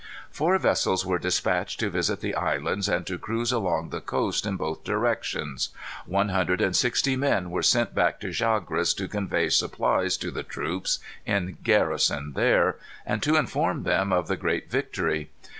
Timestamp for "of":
14.11-14.27